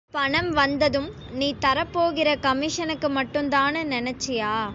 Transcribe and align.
பணம் 0.13 0.51
வந்ததும் 0.51 1.07
நீ 1.31 1.55
தரப்போகிற 1.65 2.29
கமிஷனுக்கு 2.39 3.09
மட்டும்தான்னு 3.09 3.83
நினைச்சியா? 3.91 4.53